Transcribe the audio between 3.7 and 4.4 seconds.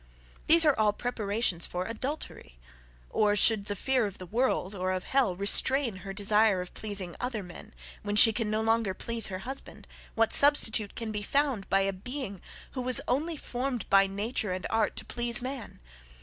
fear of the